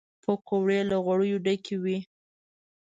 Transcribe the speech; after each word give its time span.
پکورې 0.23 0.79
له 0.89 0.97
غوړیو 1.05 1.43
ډکې 1.45 1.75
وي 1.83 1.99